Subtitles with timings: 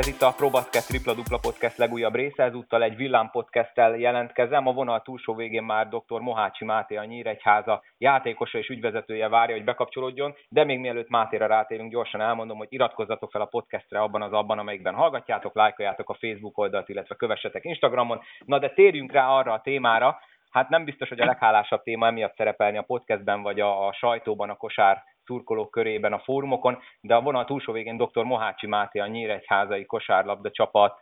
[0.00, 4.66] Ez itt a ProBasket Tripla Dupla Podcast legújabb része, ezúttal egy villám podcasttel jelentkezem.
[4.66, 6.20] A vonal túlsó végén már dr.
[6.20, 11.90] Mohácsi Máté, a Nyíregyháza játékosa és ügyvezetője várja, hogy bekapcsolódjon, de még mielőtt Mátéra rátérünk,
[11.90, 16.58] gyorsan elmondom, hogy iratkozzatok fel a podcastre abban az abban, amelyikben hallgatjátok, lájkoljátok a Facebook
[16.58, 18.20] oldalt, illetve kövessetek Instagramon.
[18.44, 20.18] Na de térjünk rá arra a témára,
[20.50, 24.50] hát nem biztos, hogy a leghálásabb téma emiatt szerepelni a podcastben vagy a, a sajtóban,
[24.50, 28.24] a kosár szurkolók körében a fórumokon, de a vonal túlsó végén dr.
[28.24, 31.00] Mohácsi Máté, a Nyíregyházai kosárlabda csapat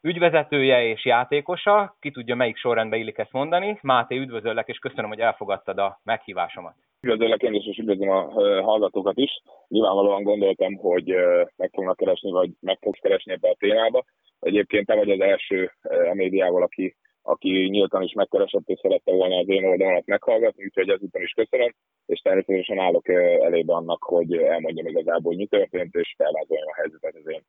[0.00, 1.96] ügyvezetője és játékosa.
[2.00, 3.78] Ki tudja, melyik sorrendbe illik ezt mondani.
[3.82, 6.74] Máté, üdvözöllek, és köszönöm, hogy elfogadtad a meghívásomat.
[7.00, 8.22] Üdvözöllek én is, és üdvözlöm a
[8.62, 9.30] hallgatókat is.
[9.68, 11.14] Nyilvánvalóan gondoltam, hogy
[11.56, 14.04] meg fognak keresni, vagy meg fogsz keresni ebbe a témába.
[14.40, 15.72] Egyébként te vagy az első
[16.10, 16.96] a médiával, aki
[17.26, 21.74] aki nyíltan is megkeresett és szerette volna az én oldalamat meghallgatni, úgyhogy ezúton is köszönöm,
[22.06, 27.14] és természetesen állok elébe annak, hogy elmondjam igazából, hogy mi történt, és felvázoljam a helyzetet
[27.14, 27.42] az én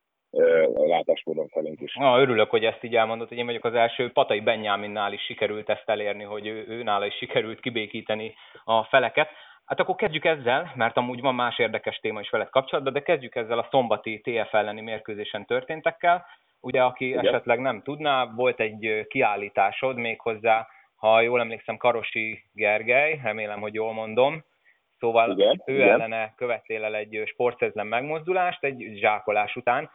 [0.73, 1.95] látásmódom szerint is.
[1.95, 4.11] Na, örülök, hogy ezt így elmondod, hogy én vagyok az első.
[4.11, 9.29] Patai Benyáminnál is sikerült ezt elérni, hogy ő, ő nála is sikerült kibékíteni a feleket.
[9.65, 13.35] Hát akkor kezdjük ezzel, mert amúgy van más érdekes téma is veled kapcsolatban, de kezdjük
[13.35, 16.25] ezzel a szombati TF elleni mérkőzésen történtekkel.
[16.65, 17.25] Ugye, aki Igen.
[17.25, 23.93] esetleg nem tudná, volt egy kiállításod méghozzá, ha jól emlékszem, Karosi Gergely, remélem, hogy jól
[23.93, 24.43] mondom,
[24.99, 25.89] Szóval igen, ő igen.
[25.89, 29.89] ellene követtél el egy sportszerzlen megmozdulást egy zsákolás után,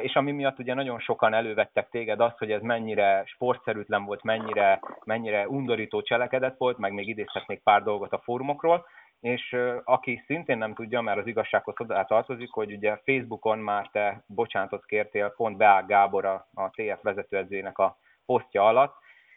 [0.00, 4.80] és ami miatt ugye nagyon sokan elővettek téged azt, hogy ez mennyire sportszerűtlen volt, mennyire,
[5.04, 8.86] mennyire undorító cselekedet volt, meg még idézhetnék pár dolgot a fórumokról,
[9.22, 14.24] és aki szintén nem tudja, mert az igazsághoz hozzá tartozik, hogy ugye Facebookon már te
[14.26, 18.94] bocsánatot kértél pont Beág Gábor a, a TF vezetőedzőjének a posztja alatt,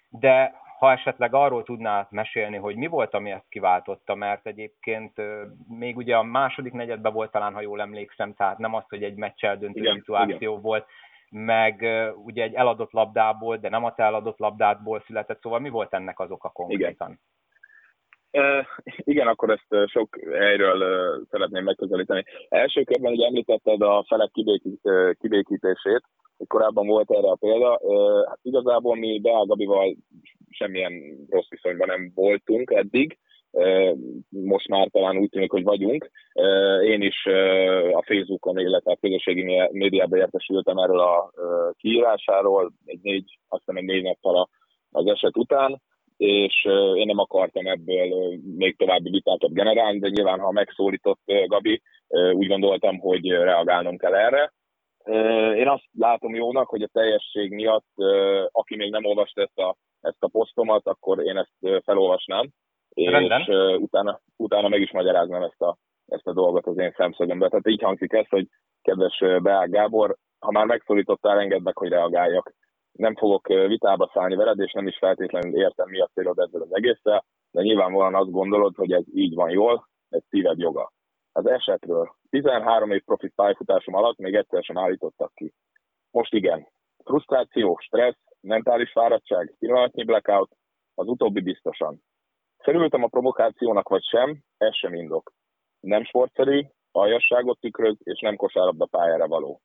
[0.10, 5.22] de ha esetleg arról tudnál mesélni, hogy mi volt, ami ezt kiváltotta, mert egyébként
[5.68, 9.16] még ugye a második negyedben volt talán, ha jól emlékszem, tehát nem az, hogy egy
[9.16, 10.62] meccsel döntő igen, szituáció igen.
[10.62, 10.86] volt,
[11.30, 11.86] meg
[12.26, 16.20] ugye egy eladott labdából, de nem a te eladott labdádból született, szóval mi volt ennek
[16.20, 17.08] az oka konkrétan?
[17.08, 17.20] Igen.
[18.98, 22.24] Igen, akkor ezt sok helyről uh, szeretném megközelíteni.
[22.50, 26.02] Első körben ugye említetted a felek kibékít, kibékítését,
[26.48, 27.80] korábban volt erre a példa.
[27.82, 29.96] Uh, hát igazából mi Beágabival
[30.50, 30.94] semmilyen
[31.30, 33.18] rossz viszonyban nem voltunk eddig,
[34.30, 36.10] most már talán úgy tűnik, hogy vagyunk.
[36.84, 37.26] Én is
[37.94, 41.32] a Facebookon, illetve a közösségi médiában értesültem erről a
[41.78, 44.50] kiírásáról, egy négy, azt hiszem egy négy nappal
[44.92, 45.82] az eset után
[46.18, 46.66] és
[46.96, 51.82] én nem akartam ebből még további vitákat generálni, de nyilván, ha megszólított Gabi,
[52.32, 54.54] úgy gondoltam, hogy reagálnom kell erre.
[55.56, 57.94] Én azt látom jónak, hogy a teljesség miatt,
[58.52, 62.50] aki még nem olvasta ezt a, ezt a posztomat, akkor én ezt felolvasnám,
[62.90, 63.42] és Rendben.
[63.78, 65.78] utána, utána meg is magyaráznám ezt a,
[66.08, 67.48] ezt a dolgot az én szemszögömbe.
[67.48, 68.48] Tehát így hangzik ez, hogy
[68.82, 72.54] kedves Beák Gábor, ha már megszólítottál, engedd meg, hogy reagáljak
[72.98, 76.76] nem fogok vitába szállni veled, és nem is feltétlenül értem, mi a célod ezzel az
[76.76, 80.92] egésszel, de nyilvánvalóan azt gondolod, hogy ez így van jól, ez szíved joga.
[81.32, 85.54] Az esetről 13 év profi pályafutásom alatt még egyszer sem állítottak ki.
[86.12, 86.68] Most igen.
[87.04, 90.52] Frusztráció, stressz, mentális fáradtság, pillanatnyi blackout,
[90.94, 92.02] az utóbbi biztosan.
[92.58, 95.32] Szerültem a provokációnak vagy sem, ez sem indok.
[95.80, 96.62] Nem sportszerű,
[96.92, 99.62] aljasságot tükröz, és nem kosárlabda pályára való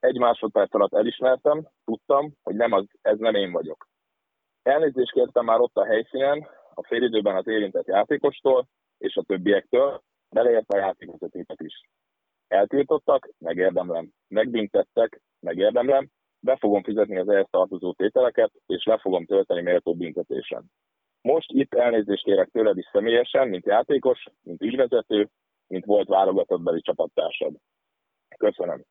[0.00, 3.88] egy másodperc alatt elismertem, tudtam, hogy nem az, ez nem én vagyok.
[4.62, 8.68] Elnézést kértem már ott a helyszínen, a félidőben az érintett játékostól
[8.98, 11.80] és a többiektől, beleértve a játékvezetőket is.
[12.48, 14.10] Eltiltottak, megérdemlem.
[14.28, 16.08] Megbüntettek, megérdemlem.
[16.40, 20.64] Be fogom fizetni az ehhez tartozó tételeket, és le fogom tölteni méltó büntetésen.
[21.20, 25.28] Most itt elnézést kérek tőled is személyesen, mint játékos, mint ügyvezető,
[25.66, 27.54] mint volt válogatottbeli csapattársad.
[28.36, 28.84] Köszönöm.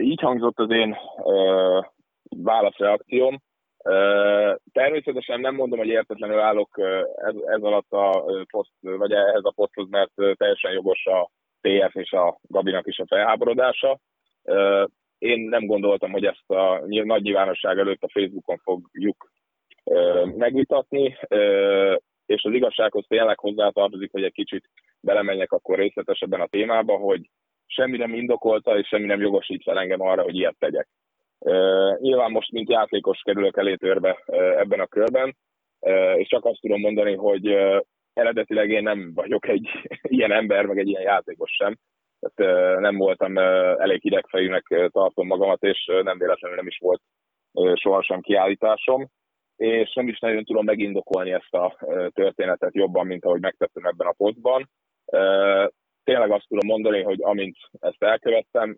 [0.00, 1.84] Így hangzott az én uh,
[2.28, 3.40] válaszreakcióm.
[3.84, 6.80] Uh, természetesen nem mondom, hogy értetlenül állok
[7.16, 11.30] ez, ez alatt a poszt, vagy ehhez a poszthoz, mert teljesen jogos a
[11.60, 13.98] TF és a Gabinak is a felháborodása.
[14.42, 14.84] Uh,
[15.18, 19.30] én nem gondoltam, hogy ezt a nagy nyilvánosság előtt a Facebookon fogjuk
[20.36, 21.18] megvitatni,
[22.26, 24.68] és az igazsághoz tényleg hozzátartozik, hogy egy kicsit
[25.00, 27.30] belemenjek akkor részletesebben a témába, hogy
[27.66, 30.88] semmi nem indokolta, és semmi nem jogosít fel engem arra, hogy ilyet tegyek.
[32.00, 35.36] Nyilván most, mint játékos kerülök elé törbe uh, ebben a körben,
[36.16, 37.56] és csak azt tudom mondani, hogy
[38.12, 39.68] eredetileg én nem vagyok egy
[40.16, 41.76] ilyen ember, meg egy ilyen játékos sem.
[42.20, 43.38] Tehát, nem voltam
[43.78, 47.00] elég hidegfejűnek tartom magamat, és nem véletlenül nem is volt
[47.74, 49.08] sohasem kiállításom
[49.56, 51.78] és nem is nagyon tudom megindokolni ezt a
[52.14, 54.68] történetet jobban, mint ahogy megtettem ebben a posztban
[56.06, 58.76] tényleg azt tudom mondani, hogy amint ezt elkövettem,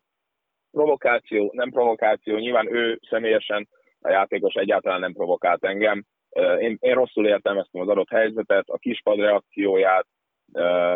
[0.71, 3.69] provokáció, nem provokáció, nyilván ő személyesen,
[4.01, 6.05] a játékos egyáltalán nem provokált engem.
[6.59, 10.07] Én, én rosszul értelmeztem az adott helyzetet, a kispad reakcióját,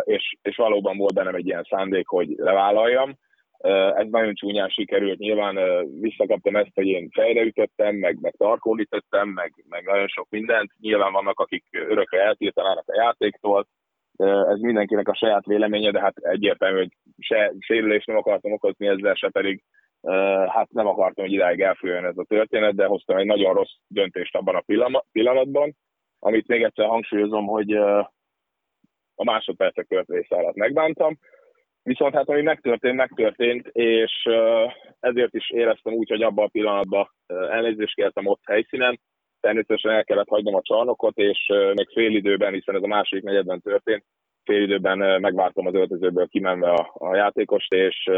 [0.00, 3.14] és, és valóban volt bennem egy ilyen szándék, hogy levállaljam.
[3.94, 5.58] Ez nagyon csúnyán sikerült, nyilván
[6.00, 10.70] visszakaptam ezt, hogy én fejreütöttem, meg, meg tarkónítettem, meg, meg nagyon sok mindent.
[10.80, 13.66] Nyilván vannak, akik örökre eltiltanának a játéktól,
[14.16, 19.14] ez mindenkinek a saját véleménye, de hát egyértelmű, hogy se sérülést nem akartam okozni ezzel,
[19.14, 19.62] se pedig
[20.48, 24.36] hát nem akartam, hogy idáig elfújjon ez a történet, de hoztam egy nagyon rossz döntést
[24.36, 25.76] abban a pillanatban,
[26.18, 27.72] amit még egyszer hangsúlyozom, hogy
[29.14, 31.18] a másodpercek történése alatt megbántam,
[31.82, 34.28] viszont hát ami megtörtént, megtörtént, és
[35.00, 39.00] ezért is éreztem úgy, hogy abban a pillanatban elnézést kértem ott helyszínen,
[39.42, 43.60] természetesen el kellett hagynom a csarnokot, és még fél időben, hiszen ez a második negyedben
[43.60, 44.04] történt,
[44.44, 48.10] fél időben megvártam az öltözőből kimenve a, a játékost, és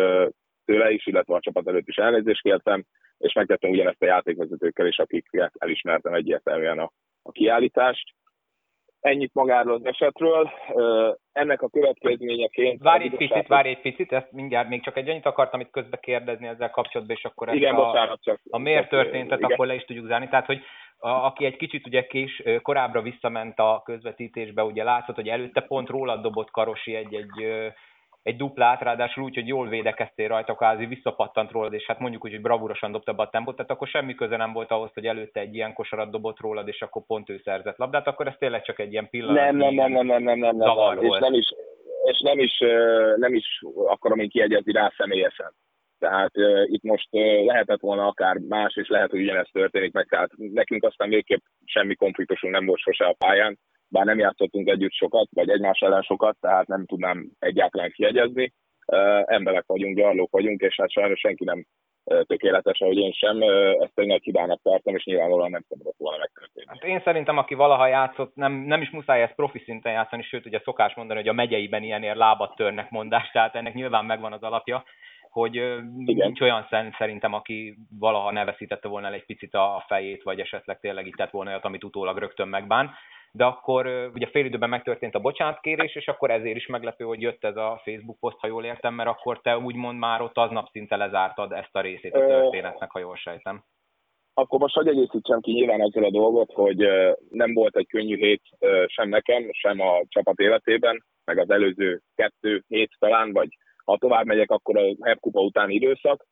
[0.65, 2.85] tőle is, illetve a csapat előtt is elnézést kértem,
[3.19, 6.91] és megtettem ugyanezt a játékvezetőkkel is, akiket elismertem egyértelműen a,
[7.23, 8.15] a kiállítást.
[9.01, 10.51] Ennyit magáról az esetről.
[11.33, 12.83] Ennek a következményeként...
[12.83, 15.97] Várj egy picit, várj egy picit, ezt mindjárt még csak egy annyit akartam itt közbe
[15.97, 19.51] kérdezni ezzel kapcsolatban, és akkor igen, a, bocsánat, csak, a miért történtet igen.
[19.51, 20.29] akkor le is tudjuk zárni.
[20.29, 20.63] Tehát, hogy
[21.05, 25.89] a, aki egy kicsit ugye kés, korábbra visszament a közvetítésbe, ugye látszott, hogy előtte pont
[25.89, 27.63] rólad dobott Karosi egy-egy
[28.23, 32.31] egy duplát, ráadásul úgy, hogy jól védekeztél rajta, kvázi visszapattant rólad, és hát mondjuk úgy,
[32.31, 35.41] hogy bravúrosan dobta be a tempót, tehát akkor semmi köze nem volt ahhoz, hogy előtte
[35.41, 38.79] egy ilyen kosarat dobott rólad, és akkor pont ő szerzett labdát, akkor ez tényleg csak
[38.79, 39.45] egy ilyen pillanat.
[39.45, 41.03] Nem, nem, nem, nem, nem, nem, nem, nem, nem.
[41.03, 41.47] És nem is,
[42.05, 42.59] és nem is,
[43.17, 45.53] nem is akarom én kiegyezni rá személyesen.
[46.05, 50.07] Tehát uh, itt most uh, lehetett volna akár más, és lehet, hogy ugyanezt történik meg.
[50.09, 53.59] Tehát nekünk aztán végképp semmi konfliktusunk nem volt sose a pályán
[53.95, 58.53] bár nem játszottunk együtt sokat, vagy egymás ellen sokat, tehát nem tudnám egyáltalán kiegyezni.
[59.25, 61.65] Emberek vagyunk, gyarlók vagyunk, és hát sajnos senki nem
[62.05, 63.43] tökéletes, ahogy én sem.
[63.81, 66.69] Ezt egy nagy hibának tartom, és nyilvánvalóan nem szabadott volna megtörténni.
[66.69, 70.47] Hát én szerintem, aki valaha játszott, nem, nem is muszáj ezt profi szinten játszani, sőt,
[70.47, 74.43] ugye szokás mondani, hogy a megyeiben ilyenért lábat törnek mondás, tehát ennek nyilván megvan az
[74.43, 74.85] alapja
[75.35, 75.87] hogy Igen.
[76.05, 80.41] nincs olyan szent szerintem, aki valaha ne veszítette volna el egy picit a fejét, vagy
[80.41, 82.91] esetleg tényleg itt tett volna olyat, amit utólag rögtön megbán
[83.37, 87.45] de akkor ugye fél időben megtörtént a bocsánatkérés, és akkor ezért is meglepő, hogy jött
[87.45, 90.97] ez a Facebook poszt, ha jól értem, mert akkor te úgymond már ott aznap szinte
[90.97, 93.63] lezártad ezt a részét a történetnek, ha jól sejtem.
[94.35, 96.89] Akkor most hogy egészítsem ki nyilván ezzel a dolgot, hogy
[97.31, 98.43] nem volt egy könnyű hét
[98.87, 103.49] sem nekem, sem a csapat életében, meg az előző kettő hét talán, vagy
[103.85, 106.27] ha tovább megyek, akkor a Hep Kupa utáni időszak,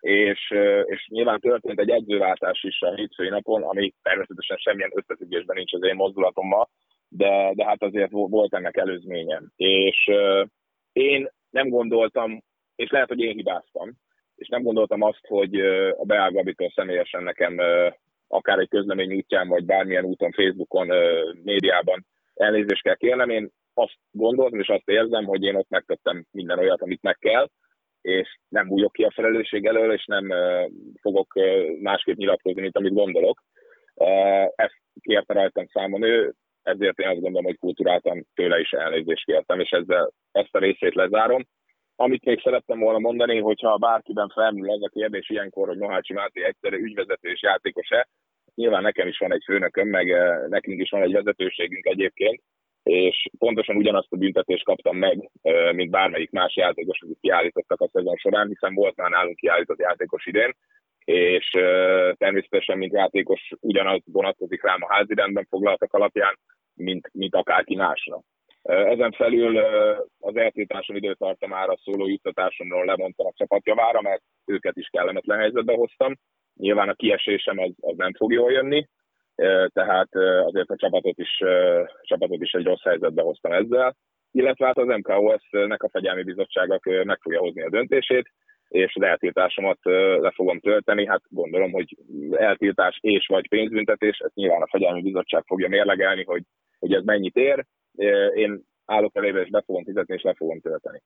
[0.00, 5.72] és, és nyilván történt egy edzőváltás is a hétfői napon, ami természetesen semmilyen összefüggésben nincs
[5.72, 6.68] az én mozdulatommal,
[7.08, 9.52] de, de hát azért volt ennek előzményem.
[9.56, 10.10] És
[10.92, 12.42] én nem gondoltam,
[12.76, 13.92] és lehet, hogy én hibáztam,
[14.34, 15.60] és nem gondoltam azt, hogy
[15.96, 17.58] a Beág Gabitól személyesen nekem
[18.28, 20.88] akár egy közlemény útján, vagy bármilyen úton, Facebookon,
[21.42, 23.30] médiában elnézést kell kérnem.
[23.30, 27.48] Én azt gondoltam, és azt érzem, hogy én ott megtettem minden olyat, amit meg kell,
[28.00, 30.28] és nem bújok ki a felelősség elől, és nem
[31.00, 31.32] fogok
[31.80, 33.42] másképp nyilatkozni, mint amit gondolok.
[34.54, 39.60] Ezt kérte rajtam számon ő, ezért én azt gondolom, hogy kultúráltan tőle is elnézést kértem,
[39.60, 41.46] és ezzel ezt a részét lezárom.
[41.96, 46.44] Amit még szerettem volna mondani, hogyha bárkiben felmerül az a kérdés ilyenkor, hogy Mohácsi Máté
[46.44, 48.08] egyszerű ügyvezető és játékos-e,
[48.54, 50.06] nyilván nekem is van egy főnököm, meg
[50.48, 52.42] nekünk is van egy vezetőségünk egyébként,
[52.88, 55.30] és pontosan ugyanazt a büntetést kaptam meg,
[55.72, 60.26] mint bármelyik más játékos, akit kiállítottak a szezon során, hiszen volt már nálunk kiállított játékos
[60.26, 60.54] idén,
[61.04, 61.50] és
[62.14, 66.38] természetesen, mint játékos, ugyanaz vonatkozik rám a házirendben foglaltak alapján,
[66.74, 68.20] mint, mint akárki másra.
[68.62, 69.58] Ezen felül
[70.20, 76.14] az eltiltáson időtartamára szóló juttatásomról lemondtam a csapatjavára, mert őket is kellemetlen helyzetbe hoztam.
[76.54, 78.86] Nyilván a kiesésem az, az nem fog jól jönni,
[79.72, 80.08] tehát
[80.44, 81.42] azért a csapatot is,
[82.02, 83.96] csapatot is egy rossz helyzetbe hoztam ezzel,
[84.30, 88.30] illetve hát az MKOS-nek a fegyelmi bizottságnak meg fogja hozni a döntését,
[88.68, 89.78] és az eltiltásomat
[90.20, 91.06] le fogom tölteni.
[91.06, 91.96] Hát gondolom, hogy
[92.30, 96.42] eltiltás és vagy pénzbüntetés, ezt nyilván a fegyelmi bizottság fogja mérlegelni, hogy,
[96.78, 97.64] hogy ez mennyit ér.
[98.34, 101.02] Én állok elébe, és be fogom fizetni, és le fogom tölteni.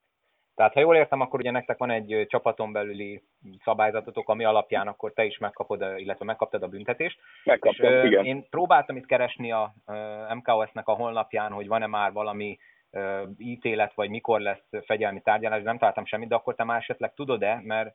[0.54, 3.22] Tehát ha jól értem, akkor ugye nektek van egy csapaton belüli
[3.64, 7.18] szabályzatotok, ami alapján akkor te is megkapod, illetve megkaptad a büntetést.
[7.44, 8.24] Megkaptam, és, igen.
[8.24, 9.74] Én próbáltam itt keresni a
[10.34, 12.58] MKOS-nek a honlapján, hogy van-e már valami
[13.38, 17.60] ítélet, vagy mikor lesz fegyelmi tárgyalás, nem találtam semmit, de akkor te már esetleg tudod-e,
[17.64, 17.92] mert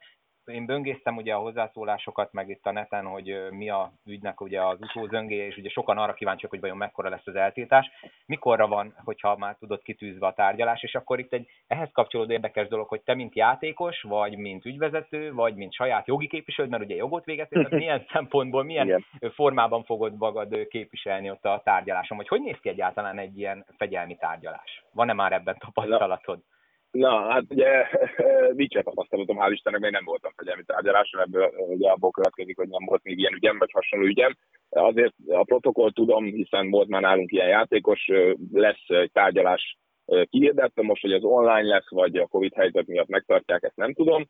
[0.47, 4.77] én böngésztem ugye a hozzászólásokat, meg itt a neten, hogy mi a ügynek ugye az
[4.81, 7.91] utózöngéje, és ugye sokan arra kíváncsiak, hogy vajon mekkora lesz az eltiltás.
[8.25, 12.67] Mikorra van, hogyha már tudod kitűzve a tárgyalás, és akkor itt egy ehhez kapcsolódó érdekes
[12.67, 16.95] dolog, hogy te mint játékos, vagy mint ügyvezető, vagy mint saját jogi képviselő, mert ugye
[16.95, 19.03] jogot végeztél, milyen szempontból, milyen Igen.
[19.33, 24.15] formában fogod magad képviselni ott a tárgyaláson, vagy hogy néz ki egyáltalán egy ilyen fegyelmi
[24.15, 24.83] tárgyalás?
[24.93, 26.37] Van-e már ebben tapasztalatod?
[26.37, 26.56] Na
[26.97, 27.69] Na, hát ugye
[28.61, 32.85] nincsen tapasztalatom, hál' Istennek, még nem voltam fegyelmi tárgyaláson, ebből ugye abból következik, hogy nem
[32.85, 34.35] volt még ilyen ügyem, vagy hasonló ügyem.
[34.69, 38.07] Azért a protokoll tudom, hiszen volt már nálunk ilyen játékos,
[38.51, 43.63] lesz egy tárgyalás kihirdetve, most, hogy az online lesz, vagy a Covid helyzet miatt megtartják,
[43.63, 44.27] ezt nem tudom.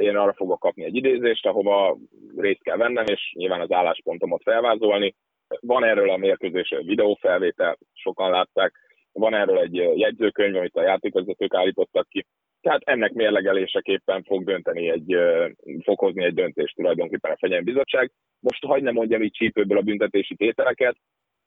[0.00, 1.96] Én arra fogok kapni egy idézést, ahova
[2.36, 5.14] részt kell vennem, és nyilván az álláspontomat felvázolni.
[5.60, 8.72] Van erről a mérkőzés videófelvétel, sokan látták,
[9.12, 12.26] van erről egy jegyzőkönyv, amit a játékvezetők állítottak ki.
[12.60, 15.16] Tehát ennek mérlegeléseképpen fog dönteni egy,
[15.82, 18.10] fog hozni egy döntést tulajdonképpen a Fegyelmi Bizottság.
[18.40, 20.96] Most hagyd nem mondjam így csípőből a büntetési tételeket.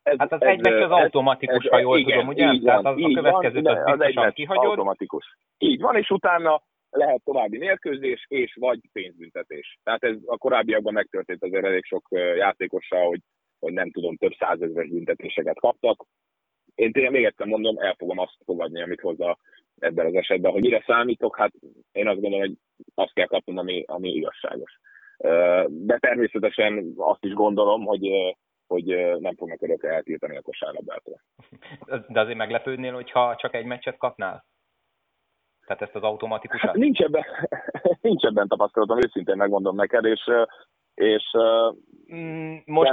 [0.04, 2.52] Ez, hát az ez, egy az automatikus, ez, ha jól igen, tudom, ugye?
[2.52, 4.66] Így Tehát az, így a következőt van, az, egy kihagyod.
[4.66, 5.38] automatikus.
[5.58, 9.78] Így van, és utána lehet további mérkőzés és vagy pénzbüntetés.
[9.84, 12.08] Tehát ez a korábbiakban megtörtént azért elég sok
[12.38, 13.20] játékossal, hogy,
[13.60, 16.06] hogy nem tudom, több százezres büntetéseket kaptak
[16.76, 19.38] én tényleg még egyszer mondom, el fogom azt fogadni, amit hozzá
[19.80, 20.52] ebben az esetben.
[20.52, 21.52] Hogy mire számítok, hát
[21.92, 22.58] én azt gondolom, hogy
[22.96, 24.80] azt kell kapnom, ami, ami igazságos.
[25.68, 28.10] De természetesen azt is gondolom, hogy
[28.68, 28.86] hogy
[29.20, 31.22] nem fognak örökre eltiltani a kosárlabdától.
[32.08, 34.46] De azért meglepődnél, hogyha csak egy meccset kapnál?
[35.66, 36.70] Tehát ezt az automatikusat?
[36.70, 37.24] Hát nincs ebben,
[38.02, 40.30] nincs ebben tapasztalatom, őszintén megmondom neked, és
[40.96, 41.24] és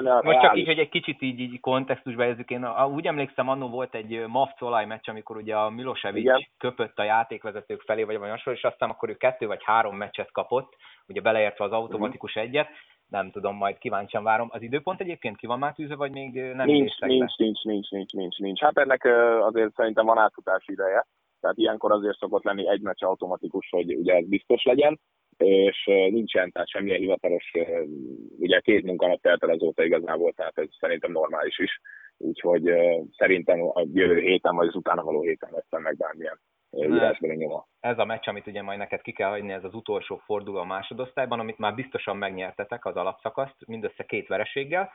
[0.02, 3.48] mm, most, most csak így, hogy egy kicsit így, így kontextusba helyezzük, én úgy emlékszem,
[3.48, 6.46] annó volt egy MAF Colaj meccs, amikor ugye a Milosevic Igen.
[6.58, 10.32] köpött a játékvezetők felé, vagy olyan sor, és aztán akkor ő kettő vagy három meccset
[10.32, 12.48] kapott, ugye beleértve az automatikus uh-huh.
[12.48, 12.68] egyet,
[13.08, 14.48] nem tudom, majd kíváncsian várom.
[14.52, 18.12] Az időpont egyébként ki van már tűzve, vagy még nem nincs, nincs, nincs, nincs, nincs,
[18.12, 18.60] nincs, nincs.
[18.60, 19.04] Hát ennek
[19.40, 21.06] azért szerintem van átfutási ideje,
[21.40, 25.00] tehát ilyenkor azért szokott lenni egy meccs automatikus, hogy ugye ez biztos legyen
[25.42, 27.52] és nincsen, tehát semmilyen hivatalos,
[28.38, 31.80] ugye két munkanap telt el azóta igazából, tehát ez szerintem normális is.
[32.16, 32.72] Úgyhogy
[33.16, 36.40] szerintem a jövő héten, vagy az utána való héten veszem meg bármilyen
[36.76, 37.66] írásbeli nyoma.
[37.80, 40.64] Ez a meccs, amit ugye majd neked ki kell hagyni, ez az utolsó forduló a
[40.64, 44.92] másodosztályban, amit már biztosan megnyertetek az alapszakaszt, mindössze két vereséggel.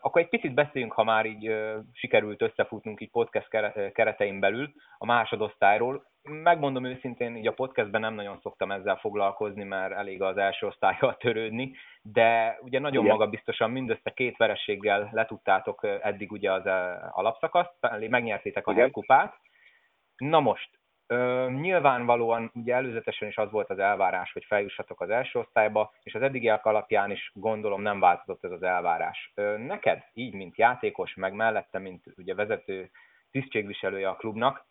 [0.00, 1.54] Akkor egy picit beszéljünk, ha már így
[1.92, 3.48] sikerült összefutnunk így podcast
[3.92, 6.12] keretein belül a másodosztályról.
[6.28, 11.16] Megmondom őszintén, így a podcastben nem nagyon szoktam ezzel foglalkozni, mert elég az első osztályjal
[11.16, 13.16] törődni, de ugye nagyon Igen.
[13.16, 16.66] magabiztosan mindössze két verességgel letudtátok eddig ugye az
[17.10, 17.74] alapszakaszt,
[18.08, 18.90] megnyertétek a Igen.
[18.90, 19.36] kupát.
[20.16, 20.70] Na most,
[21.06, 26.14] Ö, nyilvánvalóan ugye előzetesen is az volt az elvárás, hogy feljussatok az első osztályba, és
[26.14, 29.32] az eddigiek alapján is gondolom nem változott ez az elvárás.
[29.34, 32.90] Ö, neked, így mint játékos, meg mellette, mint ugye vezető
[33.30, 34.66] tisztségviselője a klubnak,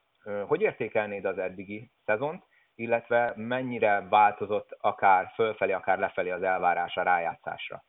[0.48, 2.44] hogy értékelnéd az eddigi szezont,
[2.76, 7.84] illetve mennyire változott akár fölfelé, akár lefelé az elvárás a rájátszásra?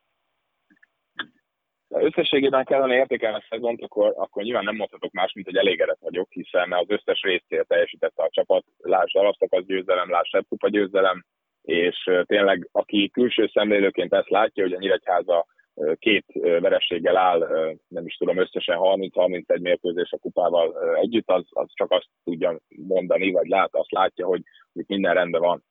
[1.88, 6.00] Ha összességében kellene értékelni a szezont, akkor, akkor nyilván nem mondhatok más, mint hogy elégedett
[6.00, 11.25] vagyok, hiszen az összes részcél teljesítette a csapat, lásd alapszakasz győzelem, lásd kupa győzelem,
[11.62, 15.47] és tényleg aki külső szemlélőként ezt látja, hogy a Nyíregyháza
[15.99, 16.25] két
[16.61, 17.38] verességgel áll,
[17.88, 23.33] nem is tudom, összesen 30-31 mérkőzés a kupával együtt, az, az csak azt tudja mondani,
[23.33, 25.64] vagy lát, azt látja, hogy itt minden rendben van.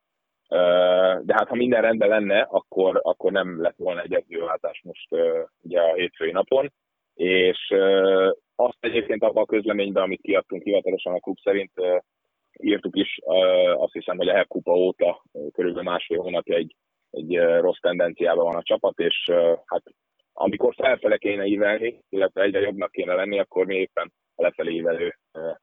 [1.26, 5.08] De hát ha minden rendben lenne, akkor, akkor nem lett volna egy edzőváltás most
[5.62, 6.72] ugye a hétfői napon,
[7.14, 7.74] és
[8.56, 11.72] azt egyébként abban a közleményben, amit kiadtunk hivatalosan a klub szerint,
[12.60, 13.20] írtuk is,
[13.76, 16.76] azt hiszem, hogy a HEP kupa óta körülbelül másfél hónapja egy,
[17.14, 19.32] egy rossz tendenciában van a csapat, és
[19.66, 19.84] hát
[20.34, 25.18] amikor felfele kéne ívelni, illetve egyre jobbnak kéne lenni, akkor mi éppen lefelé ívelő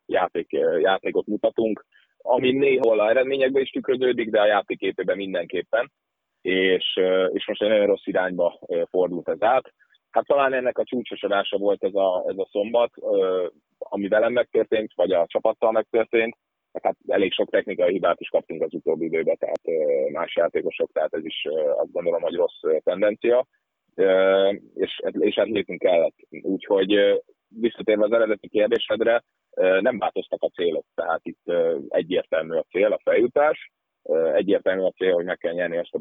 [0.06, 1.84] játék, játékot mutatunk
[2.22, 5.92] ami néhol a eredményekben is tükröződik, de a játéképében mindenképpen,
[6.40, 7.00] és,
[7.32, 8.58] és most egy nagyon rossz irányba
[8.90, 9.72] fordult ez át.
[10.10, 12.90] Hát talán ennek a csúcsosodása volt ez a, ez a szombat,
[13.78, 16.36] ami velem megtörtént, vagy a csapattal megtörtént,
[16.82, 19.60] hát elég sok technikai hibát is kaptunk az utóbbi időben, tehát
[20.12, 21.46] más játékosok, tehát ez is
[21.76, 23.46] azt gondolom, hogy rossz tendencia,
[24.74, 26.14] és, és hát lépünk kellett.
[26.42, 29.22] Úgyhogy visszatérve az eredeti kérdésedre,
[29.80, 31.52] nem változtak a célok, tehát itt
[31.88, 33.72] egyértelmű a cél, a feljutás,
[34.34, 35.98] egyértelmű a cél, hogy meg kell nyerni ezt a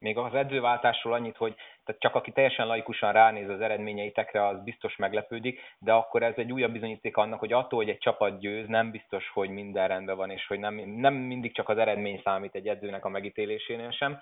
[0.00, 1.54] Még az edzőváltásról annyit, hogy
[1.84, 6.52] tehát csak aki teljesen laikusan ránéz az eredményeitekre, az biztos meglepődik, de akkor ez egy
[6.52, 10.30] újabb bizonyíték annak, hogy attól, hogy egy csapat győz, nem biztos, hogy minden rendben van,
[10.30, 14.20] és hogy nem, nem mindig csak az eredmény számít egy edzőnek a megítélésénél sem.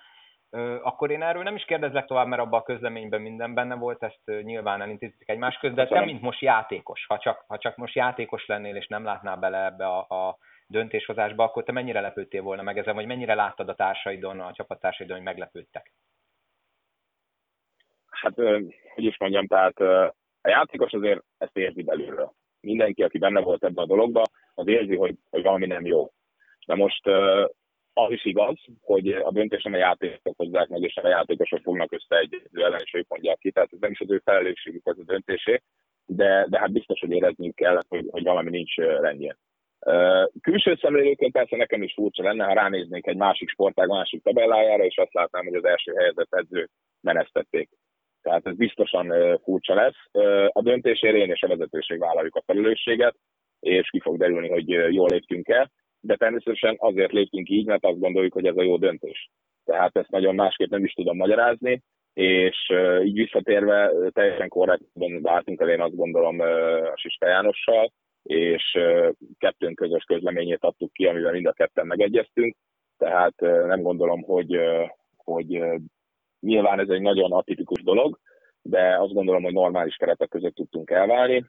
[0.82, 4.42] Akkor én erről nem is kérdezlek tovább, mert abban a közleményben minden benne volt, ezt
[4.42, 8.46] nyilván elintéztük egymás közt, de te, mint most játékos, ha csak, ha csak most játékos
[8.46, 10.38] lennél, és nem látnál bele ebbe a, a
[10.68, 15.16] döntéshozásba, akkor te mennyire lepődtél volna meg ezen, vagy mennyire láttad a társaidon, a csapattársaidon,
[15.16, 15.92] hogy meglepődtek?
[18.10, 18.34] Hát,
[18.94, 19.80] hogy is mondjam, tehát
[20.40, 22.32] a játékos azért ezt érzi belülről.
[22.60, 26.10] Mindenki, aki benne volt ebben a dologban, az érzi, hogy, hogy valami nem jó.
[26.66, 27.06] De most
[27.92, 31.92] az is igaz, hogy a döntés nem a játékosok hozzák meg, és a játékosok fognak
[31.92, 33.50] összeegyező ellen, és mondják ki.
[33.50, 35.62] Tehát ez nem is az ő felelősségük az a döntésé,
[36.06, 39.36] de, de hát biztos, hogy érezniük kell, hogy, hogy valami nincs rendjén.
[40.40, 44.96] Külső szemlélőként persze nekem is furcsa lenne, ha ránéznék egy másik sportág másik tabellájára, és
[44.96, 46.68] azt látnám, hogy az első helyezett edző
[47.00, 47.68] menesztették.
[48.22, 49.96] Tehát ez biztosan furcsa lesz.
[50.52, 53.14] A döntésért én és a vezetőség vállaljuk a felelősséget,
[53.60, 58.00] és ki fog derülni, hogy jól léptünk el, de természetesen azért léptünk így, mert azt
[58.00, 59.28] gondoljuk, hogy ez a jó döntés.
[59.64, 62.72] Tehát ezt nagyon másképp nem is tudom magyarázni, és
[63.04, 67.92] így visszatérve teljesen korrektben váltunk el, én azt gondolom a Siska Jánossal,
[68.22, 68.78] és
[69.38, 72.56] kettőnk közös közleményét adtuk ki, amivel mind a ketten megegyeztünk,
[72.98, 74.60] tehát nem gondolom, hogy,
[75.16, 75.62] hogy
[76.40, 78.18] nyilván ez egy nagyon atipikus dolog,
[78.62, 81.44] de azt gondolom, hogy normális keretek között tudtunk elválni,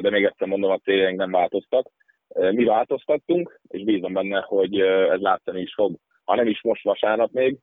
[0.00, 1.90] de még egyszer mondom, a céljaink nem változtak.
[2.34, 7.32] Mi változtattunk, és bízom benne, hogy ez látszani is fog, ha nem is most vasárnap
[7.32, 7.58] még,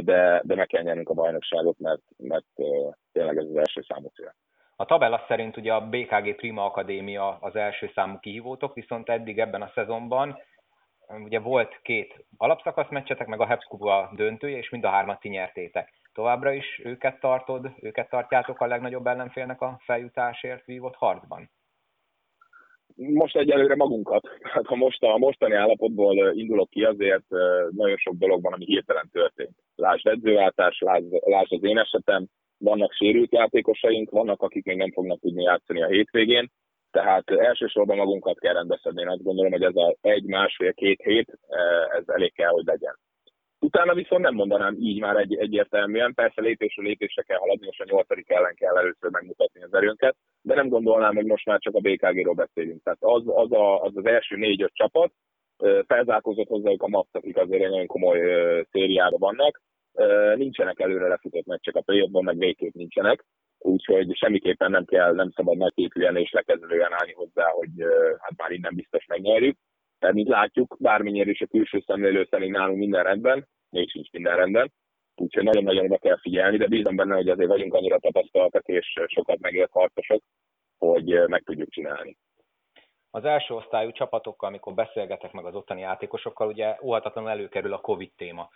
[0.00, 2.46] de, de meg kell nyernünk a bajnokságot, mert, mert
[3.12, 4.34] tényleg ez az első számú cél.
[4.84, 9.62] A tabella szerint ugye a BKG Prima Akadémia az első számú kihívótok, viszont eddig ebben
[9.62, 10.38] a szezonban
[11.24, 15.28] ugye volt két alapszakasz meccsetek, meg a Heps Kuba döntője, és mind a hármat ti
[15.28, 15.92] nyertétek.
[16.12, 21.50] Továbbra is őket tartod, őket tartjátok a legnagyobb ellenfélnek a feljutásért vívott harcban?
[22.96, 24.28] Most egyelőre magunkat.
[24.42, 27.28] Hát ha most a mostani állapotból indulok ki, azért
[27.70, 29.56] nagyon sok dolog van, ami hirtelen történt.
[29.76, 32.26] Lásd edzőváltás, lásd, lásd az én esetem,
[32.64, 36.50] vannak sérült játékosaink, vannak, akik még nem fognak tudni játszani a hétvégén,
[36.90, 39.00] tehát elsősorban magunkat kell rendbeszedni.
[39.00, 41.38] Én azt gondolom, hogy ez a egy, másfél, két hét,
[41.98, 42.98] ez elég kell, hogy legyen.
[43.58, 47.84] Utána viszont nem mondanám így már egy, egyértelműen, persze lépésről lépésre kell haladni, és a
[47.88, 51.80] nyolcadik ellen kell először megmutatni az erőnket, de nem gondolnám, hogy most már csak a
[51.80, 52.82] BKG-ról beszélünk.
[52.82, 55.12] Tehát az az, a, az, az első négy-öt csapat,
[55.86, 58.20] felzárkózott hozzájuk a MAPS, akik azért egy nagyon komoly
[58.70, 59.60] szériában vannak,
[60.36, 63.24] nincsenek előre lefutott meccsek a play meg végképp nincsenek,
[63.58, 67.70] úgyhogy semmiképpen nem kell, nem szabad nagyképűen és lekezelően állni hozzá, hogy
[68.18, 69.56] hát már innen biztos megnyerjük.
[69.98, 74.36] Tehát, mint látjuk, bármennyire is a külső szemlélő szerint nálunk minden rendben, még sincs minden
[74.36, 74.72] rendben,
[75.14, 79.38] úgyhogy nagyon-nagyon oda kell figyelni, de bízom benne, hogy azért vagyunk annyira tapasztaltak és sokat
[79.40, 80.22] megélt harcosok,
[80.78, 82.16] hogy meg tudjuk csinálni.
[83.10, 88.12] Az első osztályú csapatokkal, amikor beszélgetek meg az ottani játékosokkal, ugye óhatatlanul előkerül a Covid
[88.16, 88.48] téma.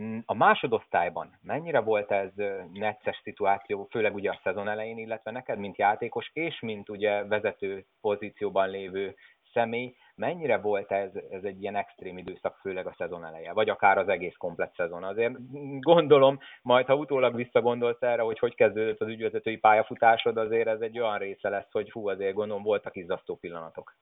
[0.00, 2.30] Mm, a másodosztályban mennyire volt ez
[2.72, 7.84] necces szituáció, főleg ugye a szezon elején, illetve neked, mint játékos, és mint ugye vezető
[8.00, 9.14] pozícióban lévő
[9.52, 13.98] személy, mennyire volt ez, ez egy ilyen extrém időszak, főleg a szezon eleje, vagy akár
[13.98, 15.04] az egész komplet szezon.
[15.04, 15.34] Azért
[15.80, 20.98] gondolom, majd ha utólag visszagondolsz erre, hogy hogy kezdődött az ügyvezetői pályafutásod, azért ez egy
[20.98, 23.96] olyan része lesz, hogy hú, azért gondolom voltak izzasztó pillanatok.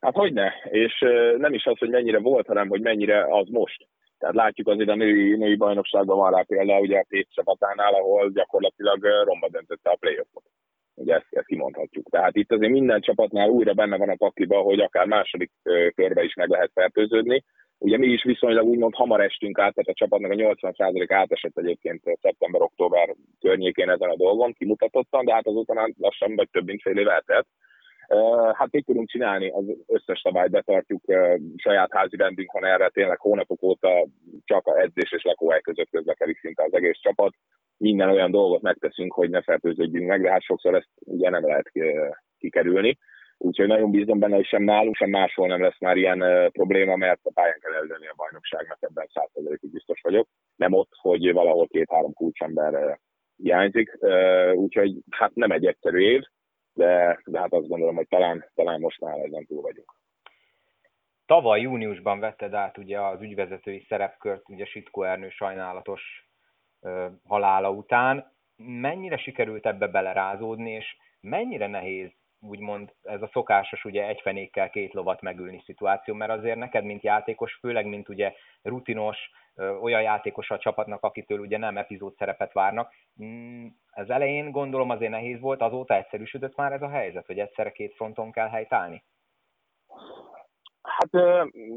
[0.00, 0.98] Hát hogy ne, és
[1.36, 3.86] nem is az, hogy mennyire volt, hanem hogy mennyire az most.
[4.18, 8.30] Tehát látjuk azért a női, női bajnokságban van rá például ugye a Tét csapatánál, ahol
[8.30, 10.44] gyakorlatilag romba döntötte a playoffot.
[10.94, 12.08] Ugye ezt, ezt kimondhatjuk.
[12.10, 15.50] Tehát itt azért minden csapatnál újra benne van a pakliba, hogy akár második
[15.94, 17.44] körbe is meg lehet fertőződni.
[17.78, 22.02] Ugye mi is viszonylag úgymond hamar estünk át, tehát a csapatnak a 80% átesett egyébként
[22.20, 26.98] szeptember-október környékén ezen a dolgon, kimutatottan, de hát azóta már lassan vagy több mint fél
[26.98, 27.46] év eltelt.
[28.52, 29.50] Hát mit tudunk csinálni?
[29.50, 31.02] Az összes szabályt betartjuk,
[31.56, 34.06] saját házi rendünk van erre, tényleg hónapok óta
[34.44, 37.32] csak a edzés és lakóhely között közlekedik szinte az egész csapat.
[37.76, 41.72] Minden olyan dolgot megteszünk, hogy ne fertőződjünk meg, de hát sokszor ezt ugye nem lehet
[42.38, 42.98] kikerülni.
[43.38, 47.20] Úgyhogy nagyon bízom benne, hogy sem nálunk, sem máshol nem lesz már ilyen probléma, mert
[47.22, 50.28] a pályán kell eldönni a bajnokságnak, ebben százszerzelékig biztos vagyok.
[50.56, 52.98] Nem ott, hogy valahol két-három kulcsember
[53.36, 53.98] hiányzik.
[54.54, 56.22] Úgyhogy hát nem egy egyszerű év,
[56.76, 59.94] de, de hát azt gondolom, hogy talán, talán most már ezen túl vagyunk.
[61.26, 66.02] Tavaly júniusban vetted át ugye az ügyvezetői szerepkört, ugye Sitko Ernő sajnálatos
[66.80, 68.32] ö, halála után.
[68.56, 72.10] Mennyire sikerült ebbe belerázódni, és mennyire nehéz
[72.48, 77.02] úgymond ez a szokásos ugye egy fenékkel két lovat megülni szituáció, mert azért neked, mint
[77.02, 78.32] játékos, főleg mint ugye
[78.62, 79.30] rutinos,
[79.80, 85.10] olyan játékos a csapatnak, akitől ugye nem epizód szerepet várnak, mm, ez elején gondolom azért
[85.10, 89.04] nehéz volt, azóta egyszerűsödött már ez a helyzet, hogy egyszerre két fronton kell helytállni?
[90.82, 91.10] Hát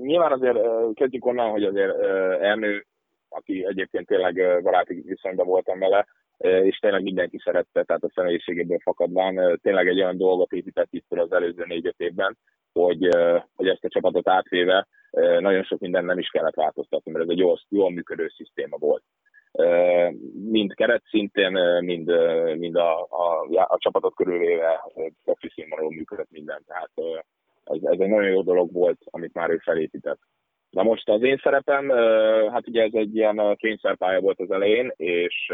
[0.01, 0.57] nyilván azért
[0.93, 1.99] kezdjük onnan, hogy azért
[2.41, 2.85] elnő,
[3.29, 6.05] aki egyébként tényleg baráti viszonyban voltam vele,
[6.39, 11.31] és tényleg mindenki szerette, tehát a személyiségéből fakadván tényleg egy olyan dolgot épített itt az
[11.31, 12.37] előző négy évben,
[12.73, 13.07] hogy,
[13.55, 14.87] hogy ezt a csapatot átvéve
[15.39, 19.03] nagyon sok minden nem is kellett változtatni, mert ez egy jól, jól működő szisztéma volt.
[20.49, 22.11] Mind keret szintén, mind,
[22.57, 24.91] mind a, a, a csapatot körülvéve
[25.23, 26.63] profi színvonalon működött minden.
[26.67, 26.91] Tehát
[27.63, 30.19] ez, ez egy nagyon jó dolog volt, amit már ő felépített.
[30.69, 31.89] Na most az én szerepem,
[32.51, 35.51] hát ugye ez egy ilyen kényszerpálya volt az elején, és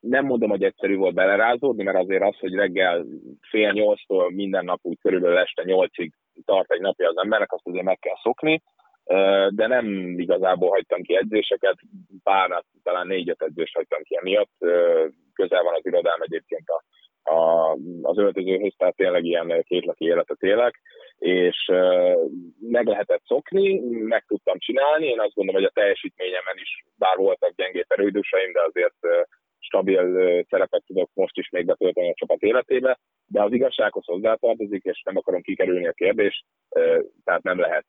[0.00, 3.04] nem mondom, hogy egyszerű volt belerázódni, mert azért az, hogy reggel
[3.40, 6.12] fél nyolctól minden nap úgy körülbelül este nyolcig
[6.44, 8.62] tart egy napja az embernek, azt azért meg kell szokni,
[9.48, 11.76] de nem igazából hagytam ki edzéseket,
[12.22, 14.52] pár, talán négy-öt edzést hagytam ki emiatt,
[15.34, 16.82] közel van az irodám egyébként a,
[17.30, 20.80] a, az öltözőhöz, tehát tényleg ilyen kétlaki életet élek,
[21.18, 21.70] és
[22.60, 27.54] meg lehetett szokni, meg tudtam csinálni, én azt gondolom, hogy a teljesítményemen is, bár voltak
[27.56, 29.28] gyengé erődőseim, de azért
[29.58, 35.02] stabil szerepet tudok most is még betölteni a csapat életébe, de az igazsághoz hozzátartozik, és
[35.04, 36.44] nem akarom kikerülni a kérdést,
[37.24, 37.86] tehát nem lehet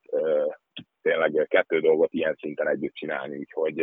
[1.01, 3.79] tényleg kettő dolgot ilyen szinten együtt csinálni, úgyhogy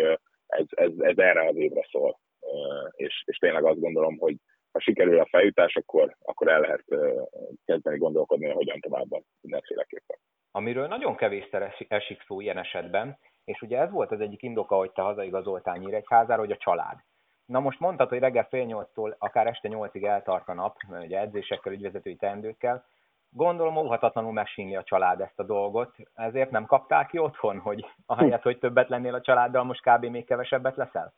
[0.46, 2.18] ez, ez, ez erre az évre szól.
[2.96, 4.36] És, és tényleg azt gondolom, hogy
[4.72, 6.84] ha sikerül a feljutás, akkor, akkor el lehet
[7.64, 9.06] kezdeni gondolkodni, hogy hogyan tovább
[9.40, 10.16] mindenféleképpen.
[10.50, 14.92] Amiről nagyon kevésszer esik szó ilyen esetben, és ugye ez volt az egyik indoka, hogy
[14.92, 16.98] te hazaigazoltál Nyíregyházára, hogy a család.
[17.46, 21.72] Na most mondtad, hogy reggel fél nyolctól akár este nyolcig eltart a nap, ugye edzésekkel,
[21.72, 22.84] ügyvezetői teendőkkel.
[23.30, 28.42] Gondolom óhatatlanul megsínli a család ezt a dolgot, ezért nem kaptál ki otthon, hogy ahelyett,
[28.42, 30.04] hogy többet lennél a családdal, most kb.
[30.04, 31.12] még kevesebbet leszel?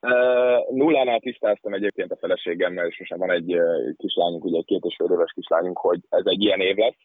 [0.00, 4.84] Uh, nullánál tisztáztam egyébként a feleségemmel, és most van egy uh, kislányunk, ugye egy két
[4.84, 6.98] és fél éves kislányunk, hogy ez egy ilyen év lesz,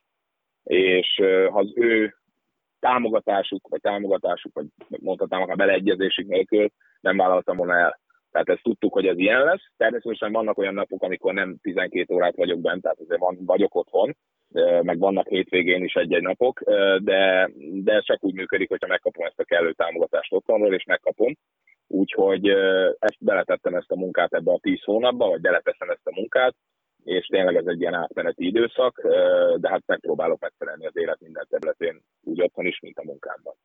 [0.64, 2.16] és uh, ha az ő
[2.80, 8.00] támogatásuk, vagy támogatásuk, vagy mondhatnám akár beleegyezésük nélkül nem vállaltam volna el.
[8.38, 9.64] Tehát ezt tudtuk, hogy ez ilyen lesz.
[9.78, 14.16] Természetesen vannak olyan napok, amikor nem 12 órát vagyok bent, tehát azért van, vagyok otthon,
[14.82, 16.62] meg vannak hétvégén is egy-egy napok,
[17.00, 17.50] de,
[17.84, 21.38] de ez csak úgy működik, hogyha megkapom ezt a kellő támogatást otthonról, és megkapom.
[21.88, 22.48] Úgyhogy
[23.00, 26.56] ezt beletettem ezt a munkát ebbe a 10 hónapba, vagy beleteszem ezt a munkát,
[27.04, 29.02] és tényleg ez egy ilyen átmeneti időszak,
[29.58, 33.56] de hát megpróbálok megfelelni az élet minden területén, úgy otthon is, mint a munkámban.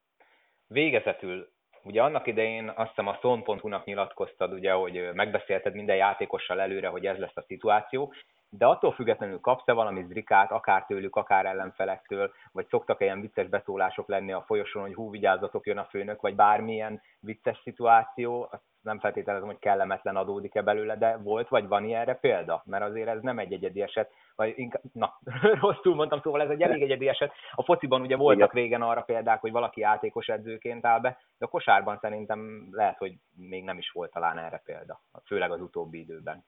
[0.67, 1.49] Végezetül
[1.85, 7.07] Ugye annak idején azt hiszem a Son.hu-nak nyilatkoztad, ugye, hogy megbeszélted minden játékossal előre, hogy
[7.07, 8.13] ez lesz a szituáció,
[8.51, 13.49] de attól függetlenül kapsz-e valami zrikát, akár tőlük, akár ellenfelektől, vagy szoktak -e ilyen vicces
[13.49, 18.63] beszólások lenni a folyosón, hogy hú, vigyázzatok, jön a főnök, vagy bármilyen vicces szituáció, azt
[18.83, 22.63] nem feltételezem, hogy kellemetlen adódik-e belőle, de volt vagy van ilyenre példa?
[22.67, 24.11] Mert azért ez nem egy egyedi eset,
[24.43, 25.19] vagy inkább, na,
[25.63, 27.33] rosszul mondtam, szóval ez egy elég egyedi eset.
[27.55, 31.49] A fociban ugye voltak régen arra példák, hogy valaki játékos edzőként áll be, de a
[31.49, 36.45] kosárban szerintem lehet, hogy még nem is volt talán erre példa, főleg az utóbbi időben.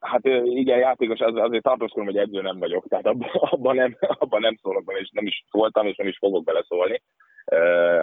[0.00, 4.40] Hát igen, játékos, az, azért tartózkodom, hogy edző nem vagyok, tehát abban, abban, nem, abban
[4.40, 7.02] nem szólok bele, és nem is voltam, és nem is fogok beleszólni.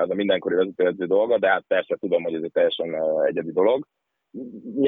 [0.01, 3.87] Az a mindenkori vezetőedző dolga, de hát persze tudom, hogy ez egy teljesen egyedi dolog.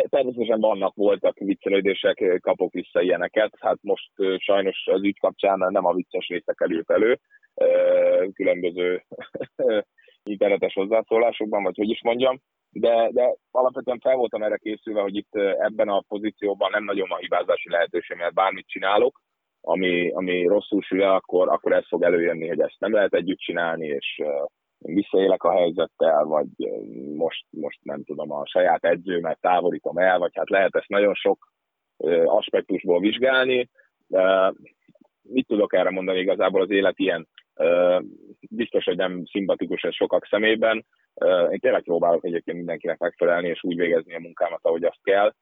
[0.10, 3.54] Természetesen vannak, voltak viccelődések, kapok vissza ilyeneket.
[3.60, 7.20] Hát most sajnos az ügy kapcsán nem a vicces részek került elő,
[8.34, 9.04] különböző
[10.24, 15.36] internetes hozzászólásokban, vagy hogy is mondjam de, de alapvetően fel voltam erre készülve, hogy itt
[15.60, 19.22] ebben a pozícióban nem nagyon van hibázási lehetőség, mert bármit csinálok,
[19.62, 23.88] ami, ami rosszul sül akkor, akkor ez fog előjönni, hogy ezt nem lehet együtt csinálni,
[23.88, 24.22] és
[24.82, 26.48] visszaélek a helyzettel, vagy
[27.16, 31.52] most, most nem tudom, a saját edzőmet távolítom el, vagy hát lehet ezt nagyon sok
[32.26, 33.70] aspektusból vizsgálni.
[34.08, 34.54] De
[35.22, 37.28] mit tudok erre mondani igazából az élet ilyen?
[38.50, 40.86] Biztos, hogy nem szimpatikus ez sokak szemében,
[41.50, 45.34] én tényleg próbálok egyébként mindenkinek megfelelni, és úgy végezni a munkámat, ahogy azt kell.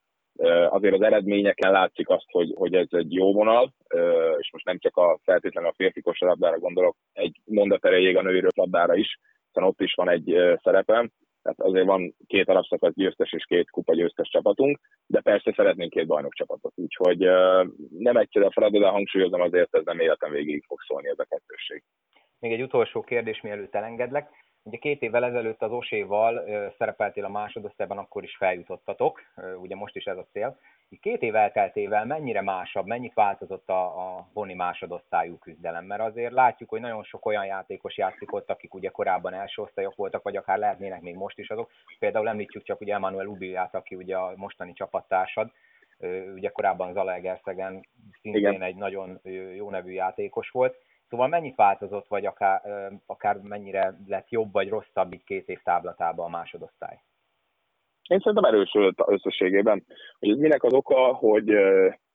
[0.69, 3.73] Azért az eredményeken látszik azt, hogy, hogy ez egy jó vonal,
[4.37, 8.43] és most nem csak a feltétlenül a férfi kosarlabdára gondolok, egy mondat erejéig a női
[8.55, 13.45] labdára is, hiszen ott is van egy szerepem, tehát azért van két alapszakasz győztes és
[13.45, 17.17] két kupa győztes csapatunk, de persze szeretnénk két bajnok csapatot, úgyhogy
[17.97, 21.25] nem egyszerű a feladat, de hangsúlyozom azért, ez nem életem végig fog szólni ez a
[21.29, 21.83] kettősség.
[22.39, 24.29] Még egy utolsó kérdés, mielőtt elengedlek
[24.63, 26.43] Ugye két évvel ezelőtt az Oséval
[26.77, 29.21] szerepeltél a másodosztályban, akkor is feljutottatok,
[29.61, 30.57] ugye most is ez a cél.
[31.01, 35.85] Két év elteltével mennyire másabb, mennyit változott a, a Boni másodosztályú küzdelem?
[35.85, 39.95] Mert azért látjuk, hogy nagyon sok olyan játékos játszik ott, akik ugye korábban első osztályok
[39.95, 41.71] voltak, vagy akár lehetnének még most is azok.
[41.99, 45.51] Például említjük csak ugye Emanuel Ubiliát, aki ugye a mostani csapattársad,
[46.35, 47.85] ugye korábban Zalaegerszegen
[48.21, 48.61] szintén Igen.
[48.61, 49.19] egy nagyon
[49.55, 50.77] jó nevű játékos volt.
[51.09, 52.61] Szóval mennyit változott, vagy akár,
[53.05, 56.99] akár mennyire lett jobb vagy rosszabb így két év táblatában a másodosztály?
[58.07, 59.85] Én szerintem erősödött összességében.
[60.19, 61.53] Hogy ez minek az oka, hogy,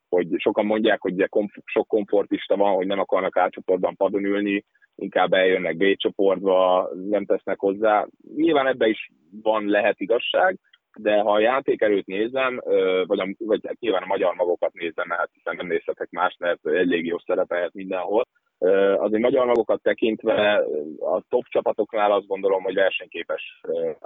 [0.08, 1.28] hogy sokan mondják, hogy
[1.64, 7.58] sok komfortista van, hogy nem akarnak átcsoportban padon ülni, inkább eljönnek B csoportba, nem tesznek
[7.58, 8.06] hozzá.
[8.36, 9.10] Nyilván ebbe is
[9.42, 10.58] van, lehet igazság,
[10.98, 12.60] de ha a játékerőt nézem,
[13.06, 16.66] vagy, a, vagy hát nyilván a magyar magokat nézem, hát hiszen nem nézhetek más, mert
[16.66, 18.24] elég jó szerepelhet mindenhol,
[18.96, 20.64] azért magyar magokat tekintve
[20.98, 23.60] a top csapatoknál azt gondolom, hogy versenyképes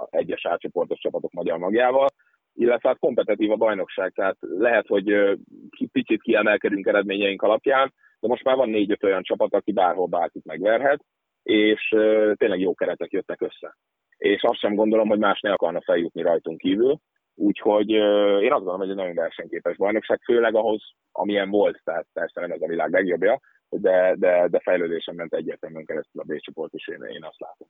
[0.09, 2.07] egyes átcsoportos csapatok magyar magjával,
[2.53, 5.37] illetve hát kompetitív a bajnokság, tehát lehet, hogy
[5.91, 10.99] picit kiemelkedünk eredményeink alapján, de most már van négy-öt olyan csapat, aki bárhol bárkit megverhet,
[11.43, 11.87] és
[12.33, 13.77] tényleg jó keretek jöttek össze.
[14.17, 16.97] És azt sem gondolom, hogy más ne akarna feljutni rajtunk kívül,
[17.35, 20.81] úgyhogy én azt gondolom, hogy egy nagyon versenyképes bajnokság, főleg ahhoz,
[21.11, 25.85] amilyen volt, tehát persze nem ez a világ legjobbja, de, de, de fejlődésem ment egyértelműen
[25.85, 27.67] keresztül a B csoport is, én, én azt látom.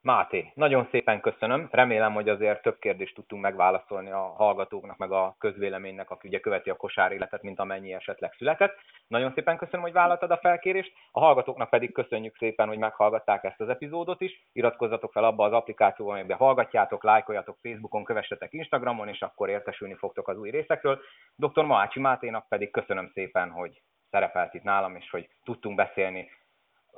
[0.00, 1.68] Máté, nagyon szépen köszönöm.
[1.70, 6.70] Remélem, hogy azért több kérdést tudtunk megválaszolni a hallgatóknak, meg a közvéleménynek, aki ugye követi
[6.70, 8.74] a kosár életet, mint amennyi esetleg született.
[9.06, 10.92] Nagyon szépen köszönöm, hogy vállaltad a felkérést.
[11.10, 14.48] A hallgatóknak pedig köszönjük szépen, hogy meghallgatták ezt az epizódot is.
[14.52, 20.28] Iratkozzatok fel abba az applikációba, amiben hallgatjátok, lájkoljatok Facebookon, kövessetek Instagramon, és akkor értesülni fogtok
[20.28, 21.00] az új részekről.
[21.36, 21.64] Dr.
[21.64, 26.30] Maácsi Máténak pedig köszönöm szépen, hogy szerepelt itt nálam, és hogy tudtunk beszélni,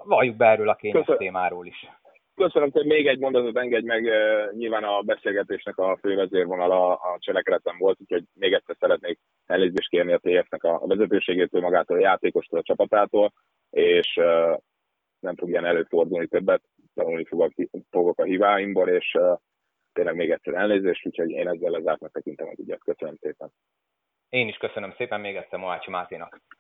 [0.04, 1.16] valljuk be erről a kényes Köszön...
[1.16, 1.88] témáról is.
[2.34, 4.10] Köszönöm, hogy még egy mondatot engedj meg,
[4.52, 10.18] nyilván a beszélgetésnek a fővezérvonala a cselekedetem volt, úgyhogy még egyszer szeretnék elnézést kérni a
[10.18, 13.32] TF-nek a vezetőségétől, magától a játékostól, a csapatától,
[13.70, 14.14] és
[15.20, 16.62] nem fog ilyen előfordulni többet,
[16.94, 17.52] tanulni fogok,
[17.90, 19.18] fogok a hibáimból, és
[19.92, 22.84] tényleg még egyszer elnézést, úgyhogy én ezzel lezártnak tekintem az ügyet.
[22.84, 23.50] Köszönöm szépen.
[24.28, 26.40] Én is köszönöm szépen még egyszer Moácsi Máténak.